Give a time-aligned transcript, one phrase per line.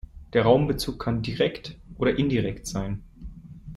[0.33, 3.03] Der Raumbezug kann direkt oder indirekt sein.